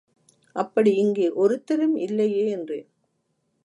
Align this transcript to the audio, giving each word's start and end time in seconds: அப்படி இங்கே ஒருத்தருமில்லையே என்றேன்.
அப்படி 0.55 0.91
இங்கே 0.95 1.27
ஒருத்தருமில்லையே 1.29 2.45
என்றேன். 2.49 2.87